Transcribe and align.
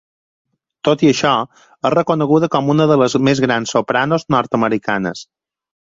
Tot 0.89 1.03
i 1.07 1.09
això, 1.09 1.33
és 1.89 1.93
reconeguda 1.97 2.51
com 2.57 2.73
una 2.77 2.89
de 2.95 2.99
les 3.05 3.19
més 3.29 3.45
grans 3.47 3.77
sopranos 3.79 4.31
nord-americanes. 4.39 5.29